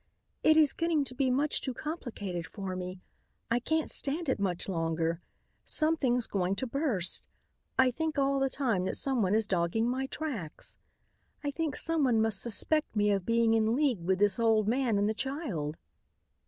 [0.41, 3.01] "It is getting to be much too complicated for me.
[3.51, 5.21] I can't stand it much longer.
[5.63, 7.21] Something's going to burst.
[7.77, 10.79] I think all the time that someone is dogging my tracks.
[11.43, 15.07] I think someone must suspect me of being in league with this old man and
[15.07, 15.77] the child."